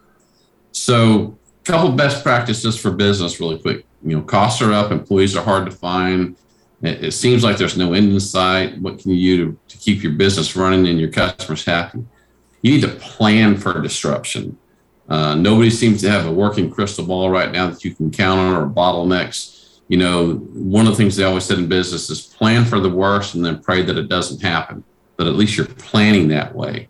So, 0.73 1.37
a 1.61 1.65
couple 1.65 1.93
best 1.93 2.23
practices 2.23 2.81
for 2.81 2.91
business, 2.93 3.41
really 3.41 3.59
quick. 3.59 3.85
You 4.03 4.17
know, 4.17 4.23
costs 4.23 4.63
are 4.63 4.73
up, 4.73 4.93
employees 4.93 5.37
are 5.37 5.45
hard 5.45 5.67
to 5.67 5.73
find. 5.73 6.37
It, 6.83 7.05
it 7.05 7.13
seems 7.13 7.45
like 7.45 7.59
there's 7.59 7.77
no 7.77 7.93
end 7.93 8.13
in 8.13 8.21
sight. 8.21 8.81
What 8.81 8.99
can 8.99 9.11
you 9.11 9.37
do 9.37 9.45
to, 9.53 9.59
to 9.69 9.79
keep 9.79 10.03
your 10.03 10.13
business 10.13 10.57
running 10.57 10.87
and 10.87 10.99
your 10.99 11.11
customers 11.11 11.65
happy? 11.65 12.05
You 12.63 12.73
need 12.73 12.83
to 12.83 12.89
plan 12.89 13.57
for 13.57 13.81
disruption. 13.81 14.59
Uh, 15.09 15.35
nobody 15.35 15.71
seems 15.71 16.01
to 16.03 16.11
have 16.11 16.27
a 16.27 16.33
working 16.33 16.71
crystal 16.71 17.05
ball 17.05 17.31
right 17.31 17.51
now 17.51 17.69
that 17.69 17.85
you 17.85 17.95
can 17.95 18.11
count 18.11 18.39
on 18.39 18.55
or 18.55 18.69
bottlenecks. 18.69 19.81
You 19.89 19.99
know, 19.99 20.35
one 20.35 20.87
of 20.87 20.93
the 20.93 20.97
things 20.97 21.17
they 21.17 21.25
always 21.25 21.45
said 21.45 21.59
in 21.59 21.69
business 21.69 22.09
is 22.11 22.21
plan 22.21 22.65
for 22.65 22.79
the 22.79 22.89
worst 22.89 23.35
and 23.35 23.45
then 23.45 23.61
pray 23.61 23.83
that 23.83 23.99
it 23.99 24.09
doesn't 24.09 24.41
happen. 24.41 24.85
But 25.17 25.27
at 25.27 25.35
least 25.35 25.57
you're 25.57 25.67
planning 25.67 26.29
that 26.29 26.55
way. 26.55 26.89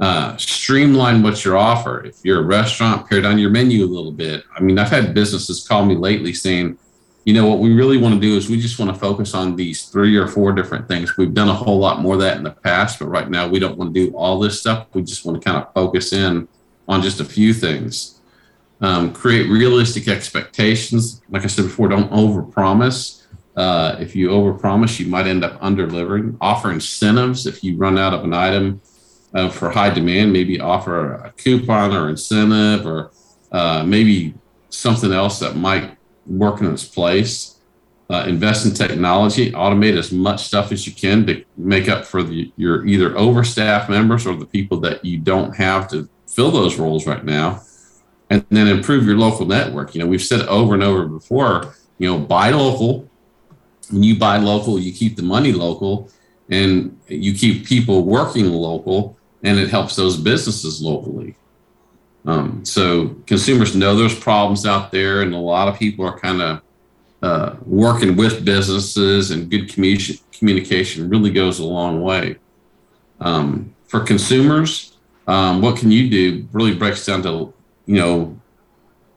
Uh, 0.00 0.36
streamline 0.36 1.22
what 1.22 1.42
you 1.44 1.56
offer. 1.56 2.04
If 2.04 2.16
you're 2.24 2.40
a 2.40 2.44
restaurant, 2.44 3.08
pare 3.08 3.22
down 3.22 3.38
your 3.38 3.50
menu 3.50 3.84
a 3.84 3.86
little 3.86 4.12
bit. 4.12 4.42
I 4.54 4.60
mean, 4.60 4.78
I've 4.78 4.90
had 4.90 5.14
businesses 5.14 5.66
call 5.66 5.86
me 5.86 5.94
lately 5.94 6.34
saying, 6.34 6.78
you 7.26 7.32
know, 7.32 7.48
what 7.48 7.58
we 7.58 7.74
really 7.74 7.98
want 7.98 8.14
to 8.14 8.20
do 8.20 8.36
is 8.36 8.48
we 8.48 8.58
just 8.58 8.78
want 8.78 8.94
to 8.94 8.98
focus 8.98 9.34
on 9.34 9.56
these 9.56 9.86
three 9.86 10.16
or 10.16 10.28
four 10.28 10.52
different 10.52 10.86
things. 10.86 11.16
We've 11.16 11.34
done 11.34 11.48
a 11.48 11.54
whole 11.54 11.76
lot 11.76 12.00
more 12.00 12.14
of 12.14 12.20
that 12.20 12.36
in 12.36 12.44
the 12.44 12.52
past, 12.52 13.00
but 13.00 13.08
right 13.08 13.28
now 13.28 13.48
we 13.48 13.58
don't 13.58 13.76
want 13.76 13.92
to 13.92 14.06
do 14.06 14.16
all 14.16 14.38
this 14.38 14.60
stuff. 14.60 14.86
We 14.94 15.02
just 15.02 15.24
want 15.24 15.42
to 15.42 15.44
kind 15.44 15.60
of 15.60 15.74
focus 15.74 16.12
in 16.12 16.46
on 16.86 17.02
just 17.02 17.18
a 17.18 17.24
few 17.24 17.52
things. 17.52 18.20
Um, 18.80 19.12
create 19.12 19.50
realistic 19.50 20.06
expectations. 20.06 21.20
Like 21.28 21.42
I 21.42 21.48
said 21.48 21.64
before, 21.64 21.88
don't 21.88 22.12
overpromise. 22.12 23.24
Uh, 23.56 23.96
if 23.98 24.14
you 24.14 24.28
overpromise, 24.28 25.00
you 25.00 25.06
might 25.06 25.26
end 25.26 25.42
up 25.42 25.58
under-delivering. 25.60 26.38
Offer 26.40 26.70
incentives 26.70 27.44
if 27.44 27.64
you 27.64 27.76
run 27.76 27.98
out 27.98 28.14
of 28.14 28.22
an 28.22 28.34
item 28.34 28.80
uh, 29.34 29.48
for 29.48 29.70
high 29.70 29.90
demand. 29.90 30.32
Maybe 30.32 30.60
offer 30.60 31.14
a 31.14 31.32
coupon 31.32 31.92
or 31.92 32.08
incentive, 32.08 32.86
or 32.86 33.10
uh, 33.50 33.82
maybe 33.82 34.34
something 34.68 35.10
else 35.10 35.40
that 35.40 35.56
might 35.56 35.95
work 36.26 36.60
in 36.60 36.72
its 36.72 36.84
place. 36.84 37.52
Uh, 38.08 38.24
invest 38.28 38.64
in 38.64 38.72
technology, 38.72 39.50
automate 39.50 39.98
as 39.98 40.12
much 40.12 40.44
stuff 40.44 40.70
as 40.70 40.86
you 40.86 40.92
can 40.92 41.26
to 41.26 41.44
make 41.56 41.88
up 41.88 42.04
for 42.04 42.22
the, 42.22 42.52
your 42.56 42.86
either 42.86 43.10
overstaffed 43.18 43.88
members 43.88 44.24
or 44.28 44.36
the 44.36 44.46
people 44.46 44.78
that 44.78 45.04
you 45.04 45.18
don't 45.18 45.56
have 45.56 45.90
to 45.90 46.08
fill 46.28 46.52
those 46.52 46.78
roles 46.78 47.04
right 47.04 47.24
now. 47.24 47.60
And 48.30 48.46
then 48.50 48.68
improve 48.68 49.06
your 49.06 49.16
local 49.16 49.44
network. 49.44 49.94
You 49.94 50.00
know, 50.00 50.06
we've 50.06 50.22
said 50.22 50.42
over 50.42 50.74
and 50.74 50.84
over 50.84 51.06
before, 51.06 51.74
you 51.98 52.08
know, 52.08 52.18
buy 52.18 52.50
local. 52.50 53.10
When 53.90 54.04
you 54.04 54.18
buy 54.18 54.36
local, 54.36 54.78
you 54.78 54.92
keep 54.92 55.16
the 55.16 55.22
money 55.22 55.52
local 55.52 56.10
and 56.48 56.98
you 57.08 57.34
keep 57.34 57.66
people 57.66 58.04
working 58.04 58.50
local 58.52 59.16
and 59.42 59.58
it 59.58 59.70
helps 59.70 59.96
those 59.96 60.16
businesses 60.16 60.80
locally. 60.80 61.36
Um, 62.26 62.64
so 62.64 63.16
consumers 63.26 63.76
know 63.76 63.96
there's 63.96 64.18
problems 64.18 64.66
out 64.66 64.90
there, 64.90 65.22
and 65.22 65.32
a 65.32 65.38
lot 65.38 65.68
of 65.68 65.78
people 65.78 66.04
are 66.04 66.18
kind 66.18 66.42
of 66.42 66.60
uh, 67.22 67.56
working 67.64 68.16
with 68.16 68.44
businesses, 68.44 69.30
and 69.30 69.50
good 69.50 69.68
commu- 69.68 70.20
communication 70.32 71.08
really 71.08 71.30
goes 71.30 71.60
a 71.60 71.64
long 71.64 72.02
way. 72.02 72.36
Um, 73.20 73.74
for 73.86 74.00
consumers, 74.00 74.96
um, 75.26 75.62
what 75.62 75.78
can 75.78 75.90
you 75.90 76.10
do 76.10 76.46
really 76.52 76.74
breaks 76.74 77.06
down 77.06 77.22
to 77.22 77.52
you 77.86 77.96
know 77.96 78.40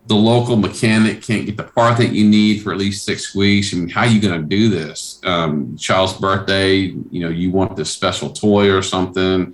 the 0.09 0.15
local 0.15 0.55
mechanic 0.55 1.21
can't 1.21 1.45
get 1.45 1.55
the 1.55 1.63
part 1.63 1.97
that 1.99 2.11
you 2.13 2.27
need 2.27 2.63
for 2.63 2.71
at 2.71 2.79
least 2.79 3.05
six 3.05 3.35
weeks. 3.35 3.73
I 3.73 3.77
mean, 3.77 3.89
how 3.89 4.01
are 4.01 4.07
you 4.07 4.19
going 4.19 4.41
to 4.41 4.47
do 4.47 4.67
this? 4.67 5.21
Um, 5.23 5.77
child's 5.77 6.13
birthday, 6.13 6.77
you 6.77 7.21
know, 7.21 7.29
you 7.29 7.51
want 7.51 7.75
this 7.75 7.91
special 7.91 8.31
toy 8.31 8.71
or 8.71 8.81
something. 8.81 9.53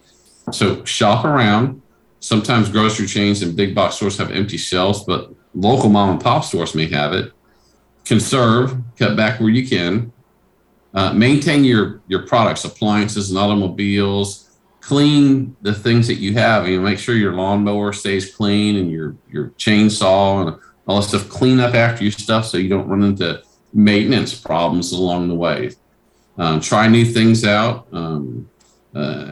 So 0.54 0.86
shop 0.86 1.26
around, 1.26 1.82
Sometimes 2.26 2.70
grocery 2.70 3.06
chains 3.06 3.44
and 3.44 3.56
big 3.56 3.76
box 3.76 3.98
stores 3.98 4.18
have 4.18 4.32
empty 4.32 4.58
shelves, 4.58 5.04
but 5.04 5.32
local 5.54 5.90
mom 5.90 6.10
and 6.10 6.20
pop 6.20 6.44
stores 6.44 6.74
may 6.74 6.88
have 6.88 7.14
it. 7.14 7.32
Conserve, 8.04 8.76
cut 8.98 9.16
back 9.16 9.40
where 9.40 9.52
you 9.52 9.68
can. 9.68 10.12
Uh, 10.96 11.14
maintain 11.14 11.64
your 11.64 12.02
your 12.08 12.26
products, 12.26 12.66
appliances 12.66 13.30
and 13.30 13.38
automobiles. 13.38 14.58
Clean 14.80 15.56
the 15.62 15.72
things 15.76 16.08
that 16.08 16.16
you 16.16 16.34
have. 16.34 16.68
You 16.68 16.78
know, 16.78 16.84
make 16.84 16.98
sure 16.98 17.14
your 17.14 17.34
lawnmower 17.34 17.94
stays 17.94 18.34
clean 18.34 18.78
and 18.78 18.90
your 18.90 19.16
your 19.32 19.50
chainsaw 19.60 20.48
and 20.48 20.60
all 20.88 21.02
that 21.02 21.08
stuff. 21.08 21.30
Clean 21.30 21.60
up 21.60 21.76
after 21.76 22.04
your 22.04 22.12
stuff 22.12 22.48
so 22.48 22.58
you 22.58 22.70
don't 22.70 22.88
run 22.88 23.04
into 23.04 23.44
maintenance 23.72 24.34
problems 24.34 24.94
along 24.94 25.28
the 25.28 25.36
way. 25.36 25.74
Um, 26.40 26.60
try 26.60 26.88
new 26.88 27.06
things 27.06 27.46
out. 27.46 27.86
Um, 27.92 28.50
uh, 28.96 29.32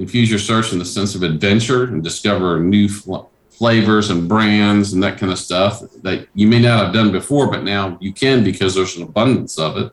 infuse 0.00 0.30
your 0.30 0.38
search 0.38 0.72
in 0.72 0.78
the 0.78 0.84
sense 0.84 1.14
of 1.14 1.22
adventure 1.22 1.84
and 1.84 2.02
discover 2.02 2.58
new 2.58 2.88
fl- 2.88 3.26
flavors 3.50 4.08
and 4.08 4.26
brands 4.26 4.94
and 4.94 5.02
that 5.02 5.18
kind 5.18 5.30
of 5.30 5.38
stuff 5.38 5.82
that 6.02 6.26
you 6.34 6.48
may 6.48 6.58
not 6.58 6.82
have 6.82 6.94
done 6.94 7.12
before, 7.12 7.50
but 7.50 7.62
now 7.62 7.98
you 8.00 8.10
can 8.10 8.42
because 8.42 8.74
there's 8.74 8.96
an 8.96 9.02
abundance 9.02 9.58
of 9.58 9.76
it. 9.76 9.92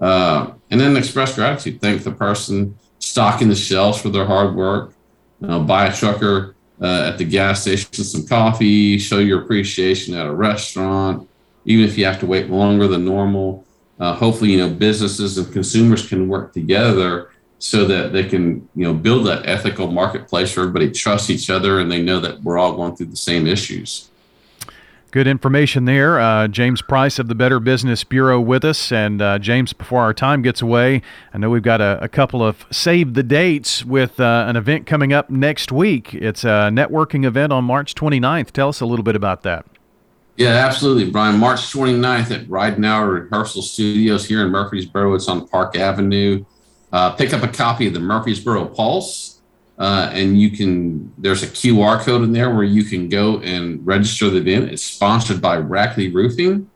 Uh, 0.00 0.52
and 0.70 0.80
then 0.80 0.96
express 0.96 1.34
gratitude. 1.34 1.80
Thank 1.80 2.04
the 2.04 2.12
person 2.12 2.78
stocking 3.00 3.48
the 3.48 3.56
shelves 3.56 4.00
for 4.00 4.10
their 4.10 4.24
hard 4.24 4.54
work. 4.54 4.94
Uh, 5.42 5.58
buy 5.58 5.86
a 5.86 5.92
trucker 5.92 6.54
uh, 6.80 7.10
at 7.12 7.18
the 7.18 7.24
gas 7.24 7.62
station 7.62 7.92
some 7.92 8.24
coffee. 8.24 8.98
Show 8.98 9.18
your 9.18 9.42
appreciation 9.42 10.14
at 10.14 10.26
a 10.26 10.32
restaurant, 10.32 11.28
even 11.64 11.84
if 11.84 11.98
you 11.98 12.04
have 12.04 12.20
to 12.20 12.26
wait 12.26 12.48
longer 12.48 12.86
than 12.86 13.04
normal. 13.04 13.64
Uh, 13.98 14.14
hopefully, 14.14 14.52
you 14.52 14.58
know 14.58 14.70
businesses 14.70 15.36
and 15.38 15.52
consumers 15.52 16.08
can 16.08 16.28
work 16.28 16.52
together 16.52 17.30
so 17.58 17.84
that 17.84 18.12
they 18.12 18.24
can 18.24 18.68
you 18.74 18.84
know 18.84 18.94
build 18.94 19.26
that 19.26 19.46
ethical 19.46 19.90
marketplace 19.90 20.56
where 20.56 20.66
everybody 20.66 20.90
trusts 20.90 21.30
each 21.30 21.50
other 21.50 21.80
and 21.80 21.90
they 21.90 22.00
know 22.00 22.20
that 22.20 22.42
we're 22.42 22.58
all 22.58 22.74
going 22.76 22.94
through 22.94 23.06
the 23.06 23.16
same 23.16 23.46
issues 23.46 24.08
Good 25.10 25.26
information 25.26 25.86
there. 25.86 26.20
Uh, 26.20 26.48
James 26.48 26.82
Price 26.82 27.18
of 27.18 27.28
the 27.28 27.34
Better 27.34 27.60
Business 27.60 28.04
Bureau 28.04 28.38
with 28.38 28.62
us. 28.62 28.92
And 28.92 29.22
uh, 29.22 29.38
James, 29.38 29.72
before 29.72 30.02
our 30.02 30.12
time 30.12 30.42
gets 30.42 30.60
away, 30.60 31.00
I 31.32 31.38
know 31.38 31.48
we've 31.48 31.62
got 31.62 31.80
a, 31.80 31.98
a 32.02 32.08
couple 32.08 32.42
of 32.42 32.66
save 32.70 33.14
the 33.14 33.22
dates 33.22 33.86
with 33.86 34.20
uh, 34.20 34.44
an 34.46 34.56
event 34.56 34.86
coming 34.86 35.14
up 35.14 35.30
next 35.30 35.72
week. 35.72 36.12
It's 36.12 36.44
a 36.44 36.68
networking 36.70 37.24
event 37.24 37.54
on 37.54 37.64
March 37.64 37.94
29th. 37.94 38.50
Tell 38.50 38.68
us 38.68 38.82
a 38.82 38.86
little 38.86 39.02
bit 39.02 39.16
about 39.16 39.44
that. 39.44 39.64
Yeah, 40.36 40.50
absolutely, 40.50 41.10
Brian. 41.10 41.38
March 41.38 41.60
29th 41.72 42.30
at 42.30 42.46
Ridenour 42.46 43.22
Rehearsal 43.24 43.62
Studios 43.62 44.26
here 44.26 44.44
in 44.44 44.52
Murfreesboro. 44.52 45.14
It's 45.14 45.26
on 45.26 45.48
Park 45.48 45.74
Avenue 45.74 46.44
uh, 46.92 47.10
pick 47.12 47.32
up 47.32 47.42
a 47.42 47.48
copy 47.48 47.86
of 47.86 47.94
the 47.94 48.00
Murfreesboro 48.00 48.66
Pulse, 48.66 49.40
uh, 49.78 50.10
and 50.12 50.40
you 50.40 50.50
can. 50.50 51.12
There's 51.18 51.42
a 51.42 51.46
QR 51.46 52.00
code 52.00 52.22
in 52.22 52.32
there 52.32 52.54
where 52.54 52.64
you 52.64 52.84
can 52.84 53.08
go 53.08 53.40
and 53.40 53.84
register 53.86 54.30
the 54.30 54.38
event. 54.38 54.72
It's 54.72 54.82
sponsored 54.82 55.40
by 55.40 55.58
Rackley 55.58 56.12
Roofing, 56.12 56.70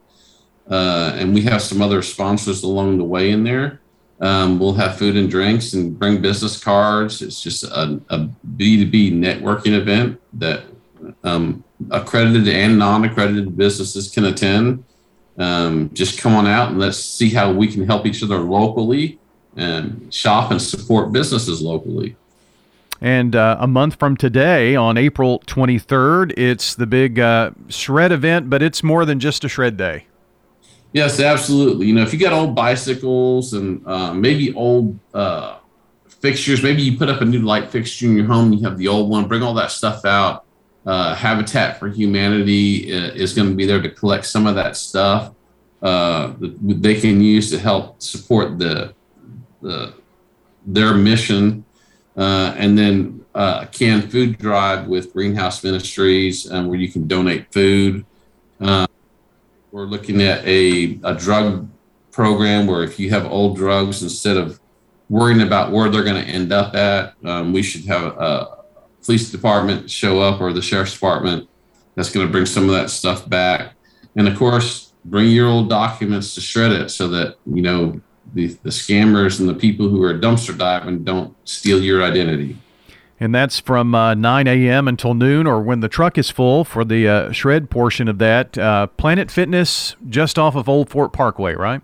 uh, 0.71 1.13
and 1.17 1.35
we 1.35 1.43
have 1.43 1.63
some 1.63 1.81
other 1.81 2.03
sponsors 2.03 2.63
along 2.63 2.99
the 2.99 3.05
way 3.05 3.31
in 3.31 3.45
there. 3.45 3.81
Um, 4.21 4.61
we'll 4.61 4.75
have 4.75 4.99
food 4.99 5.17
and 5.17 5.29
drinks 5.29 5.73
and 5.73 5.99
bring 5.99 6.23
business 6.23 6.63
cards. 6.63 7.23
It's 7.23 7.43
just 7.43 7.65
a 7.65 8.01
a 8.11 8.29
B2B 8.57 9.13
networking 9.13 9.73
event 9.73 10.21
that 10.35 10.65
um, 11.25 11.65
accredited 11.91 12.49
and 12.49 12.79
non-accredited 12.79 13.57
businesses 13.57 14.11
can 14.11 14.27
attend. 14.27 14.85
Um, 15.39 15.91
just 15.95 16.21
come 16.21 16.35
on 16.35 16.47
out 16.47 16.69
and 16.69 16.79
let's 16.79 16.99
see 16.99 17.31
how 17.31 17.51
we 17.51 17.67
can 17.67 17.87
help 17.87 18.07
each 18.07 18.23
other 18.23 18.39
locally 18.39 19.19
and 19.57 20.13
shop 20.13 20.51
and 20.51 20.61
support 20.61 21.13
businesses 21.13 21.61
locally. 21.63 22.17
And 23.03 23.35
uh, 23.35 23.57
a 23.59 23.67
month 23.67 23.97
from 23.99 24.17
today, 24.17 24.77
on 24.77 24.97
April 24.97 25.41
23rd, 25.49 26.35
it's 26.39 26.77
the 26.77 26.87
big 26.87 27.19
uh, 27.19 27.51
shred 27.69 28.13
event, 28.13 28.49
but 28.49 28.63
it's 28.63 28.85
more 28.85 29.05
than 29.05 29.19
just 29.19 29.43
a 29.43 29.49
shred 29.49 29.77
day. 29.77 30.07
Yes, 30.93 31.19
absolutely. 31.19 31.87
You 31.87 31.95
know, 31.95 32.03
if 32.03 32.13
you 32.13 32.19
got 32.21 32.33
old 32.33 32.55
bicycles 32.55 33.55
and 33.55 33.85
uh, 33.89 34.15
maybe 34.15 34.55
old 34.55 34.97
uh, 35.15 35.57
fixtures, 36.07 36.63
maybe 36.63 36.83
you 36.83 36.97
put 36.97 37.09
up 37.09 37.21
a 37.23 37.25
new 37.25 37.41
light 37.41 37.71
fixture 37.71 38.07
in 38.07 38.15
your 38.17 38.27
home, 38.27 38.53
you 38.53 38.63
have 38.63 38.79
the 38.79 38.87
old 38.87 39.11
one, 39.11 39.27
bring 39.27 39.43
all 39.43 39.55
that 39.55 39.73
stuff 39.73 40.05
out. 40.05 40.45
Uh, 40.87 41.13
Habitat 41.15 41.81
for 41.81 41.89
Humanity 41.89 42.93
uh, 42.93 43.11
is 43.15 43.35
going 43.35 43.49
to 43.49 43.55
be 43.55 43.67
there 43.67 43.83
to 43.83 43.91
collect 43.91 44.27
some 44.27 44.47
of 44.47 44.55
that 44.55 44.77
stuff 44.77 45.35
that 45.81 46.57
they 46.61 47.01
can 47.01 47.21
use 47.21 47.51
to 47.51 47.59
help 47.59 48.01
support 48.01 48.61
the 48.61 48.95
the, 49.63 49.95
their 50.67 50.95
mission, 50.95 51.65
uh, 52.17 52.55
and 52.57 52.77
then 52.77 53.25
uh, 53.35 53.67
canned 53.67 54.11
food 54.13 54.39
drive 54.39 54.87
with 54.87 55.13
Greenhouse 55.13 55.65
Ministries, 55.65 56.51
um, 56.51 56.69
where 56.69 56.79
you 56.79 56.91
can 56.91 57.07
donate 57.07 57.51
food. 57.53 58.05
Uh, 58.61 58.87
we're 59.71 59.87
looking 59.87 60.21
at 60.21 60.45
a, 60.45 60.99
a 61.05 61.15
drug 61.15 61.69
program 62.11 62.67
where 62.67 62.83
if 62.83 63.01
you 63.01 63.09
have 63.11 63.25
old 63.25 63.57
drugs, 63.57 64.03
instead 64.03 64.37
of 64.37 64.61
worrying 65.09 65.41
about 65.41 65.73
where 65.73 65.89
they're 65.89 66.05
going 66.05 66.23
to 66.23 66.31
end 66.31 66.53
up 66.53 66.75
at, 66.75 67.15
um, 67.25 67.53
we 67.53 67.63
should 67.63 67.85
have 67.87 68.03
a, 68.03 68.63
police 69.05 69.31
department 69.31 69.91
show 69.91 70.21
up 70.21 70.41
or 70.41 70.53
the 70.53 70.63
sheriff's 70.63 70.95
department. 70.95 71.49
That's 71.95 72.11
going 72.11 72.27
to 72.27 72.31
bring 72.31 72.47
some 72.47 72.65
of 72.65 72.75
that 72.75 72.91
stuff 72.91 73.29
back. 73.29 73.75
And 74.17 74.29
of 74.29 74.39
course, 74.39 74.93
bring 75.05 75.31
your 75.31 75.49
old 75.49 75.69
documents 75.69 76.35
to 76.37 76.41
shred 76.41 76.73
it 76.73 76.91
so 76.91 77.09
that, 77.09 77.37
you 77.45 77.63
know, 77.63 78.01
the, 78.35 78.49
the 78.63 78.71
scammers 78.71 79.41
and 79.41 79.49
the 79.49 79.55
people 79.55 79.89
who 79.89 80.03
are 80.03 80.15
dumpster 80.15 80.57
diving 80.57 81.05
don't 81.05 81.37
steal 81.47 81.83
your 81.83 82.03
identity. 82.03 82.57
And 83.21 83.33
that's 83.33 83.61
from 83.61 83.95
uh, 83.95 84.15
9 84.15 84.49
a.m. 84.49 84.89
until 84.89 85.15
noon, 85.15 85.47
or 85.47 85.63
when 85.63 85.79
the 85.79 85.89
truck 85.89 86.19
is 86.19 86.29
full 86.29 86.65
for 86.65 86.85
the 86.85 87.07
uh, 87.07 87.33
shred 87.33 87.71
portion 87.71 88.09
of 88.09 88.19
that. 88.19 88.59
Uh, 88.59 88.89
Planet 88.89 89.31
Fitness, 89.31 89.95
just 90.09 90.41
off 90.41 90.57
of 90.57 90.69
Old 90.69 90.91
Fort 90.91 91.13
Parkway, 91.13 91.55
right? 91.55 91.83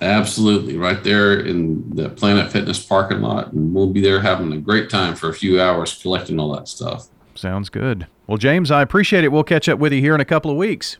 Absolutely, 0.00 0.78
right 0.78 1.04
there 1.04 1.38
in 1.38 1.90
the 1.90 2.08
Planet 2.08 2.50
Fitness 2.50 2.82
parking 2.82 3.20
lot, 3.20 3.52
and 3.52 3.74
we'll 3.74 3.92
be 3.92 4.00
there 4.00 4.20
having 4.20 4.52
a 4.52 4.58
great 4.58 4.88
time 4.88 5.14
for 5.14 5.28
a 5.28 5.34
few 5.34 5.60
hours 5.60 6.00
collecting 6.00 6.40
all 6.40 6.54
that 6.54 6.66
stuff. 6.66 7.08
Sounds 7.34 7.68
good. 7.68 8.06
Well, 8.26 8.38
James, 8.38 8.70
I 8.70 8.80
appreciate 8.80 9.24
it. 9.24 9.32
We'll 9.32 9.44
catch 9.44 9.68
up 9.68 9.78
with 9.78 9.92
you 9.92 10.00
here 10.00 10.14
in 10.14 10.20
a 10.20 10.24
couple 10.24 10.50
of 10.50 10.56
weeks. 10.56 10.96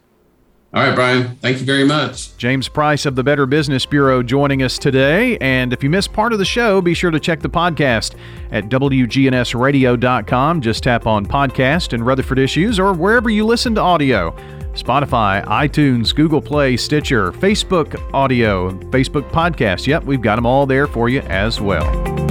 All 0.75 0.83
right, 0.83 0.95
Brian. 0.95 1.37
Thank 1.37 1.61
you 1.61 1.65
very 1.65 1.85
much. 1.85 2.37
James 2.37 2.67
Price 2.67 3.07
of 3.07 3.15
the 3.15 3.23
Better 3.23 3.47
Business 3.47 3.87
Bureau 3.87 4.25
joining 4.25 4.65
us 4.65 4.77
today. 4.77 5.39
And 5.39 5.73
if 5.73 5.85
you 5.85 5.91
missed 5.91 6.13
part 6.13 6.33
of 6.33 6.41
the 6.41 6.45
show, 6.45 6.81
be 6.81 6.95
sure 6.95 7.13
to 7.13 7.21
check 7.21 7.39
the 7.39 7.49
podcast 7.49 8.17
at 8.51 8.65
WGNSradio.com. 8.71 10.61
Just 10.61 10.83
tap 10.83 11.07
on 11.07 11.27
podcast 11.27 11.93
and 11.93 12.05
Rutherford 12.05 12.41
Issues 12.41 12.81
or 12.81 12.93
wherever 12.93 13.31
you 13.31 13.47
listen 13.47 13.77
to 13.77 13.81
audio. 13.81 14.33
Spotify, 14.73 15.45
iTunes, 15.45 16.13
Google 16.13 16.43
Play, 16.43 16.77
Stitcher, 16.77 17.31
Facebook 17.31 17.97
Audio, 18.13 18.73
Facebook 18.91 19.31
Podcast. 19.31 19.87
Yep, 19.87 20.03
we've 20.03 20.23
got 20.23 20.35
them 20.35 20.47
all 20.47 20.67
there 20.67 20.89
for 20.89 21.09
you 21.09 21.21
as 21.21 21.61
well. 21.61 22.24